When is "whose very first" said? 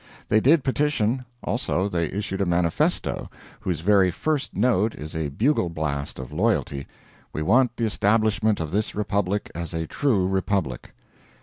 3.59-4.55